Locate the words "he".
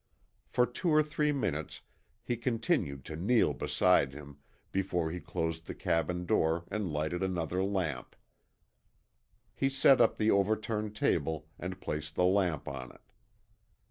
2.23-2.35, 5.11-5.19, 9.53-9.69